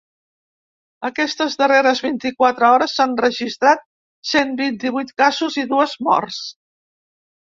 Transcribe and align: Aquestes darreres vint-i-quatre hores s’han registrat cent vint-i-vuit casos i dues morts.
Aquestes 1.09 1.57
darreres 1.57 1.99
vint-i-quatre 2.05 2.69
hores 2.75 2.95
s’han 2.99 3.13
registrat 3.19 3.83
cent 4.31 4.55
vint-i-vuit 4.63 5.13
casos 5.25 5.59
i 5.65 5.67
dues 5.75 5.95
morts. 6.09 6.41